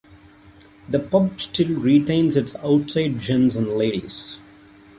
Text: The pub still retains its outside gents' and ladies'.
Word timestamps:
The 0.89 0.97
pub 0.97 1.39
still 1.39 1.75
retains 1.79 2.35
its 2.35 2.55
outside 2.63 3.19
gents' 3.19 3.55
and 3.55 3.67
ladies'. 3.77 4.39